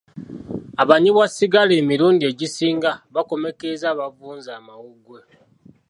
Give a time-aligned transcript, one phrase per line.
[0.81, 5.19] Abanywi ba sigala emirundi egisinga bakomekkereza bavunze amawuggwe.